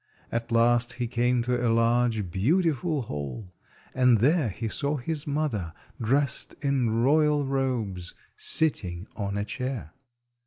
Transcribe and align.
At 0.31 0.51
last 0.51 0.93
he 0.93 1.05
came 1.05 1.43
to 1.43 1.63
a 1.63 1.69
large 1.69 2.31
beautiful 2.31 3.03
hall, 3.03 3.53
and 3.93 4.17
there 4.17 4.49
he 4.49 4.67
saw 4.67 4.97
his 4.97 5.27
mother, 5.27 5.73
dressed 6.01 6.55
in 6.59 6.89
royal 7.03 7.45
robes, 7.45 8.15
sitting 8.35 9.05
on 9.15 9.37
a 9.37 9.45
chair. 9.45 9.93